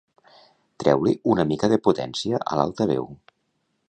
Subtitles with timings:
[0.83, 3.07] Treu-li una mica de potència a l'altaveu.